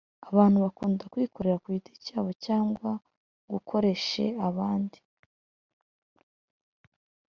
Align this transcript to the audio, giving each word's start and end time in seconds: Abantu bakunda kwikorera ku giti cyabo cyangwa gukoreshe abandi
Abantu 0.29 0.57
bakunda 0.65 1.03
kwikorera 1.13 1.61
ku 1.63 1.67
giti 1.75 1.91
cyabo 2.05 2.29
cyangwa 2.45 2.89
gukoreshe 3.51 4.25
abandi 4.47 4.97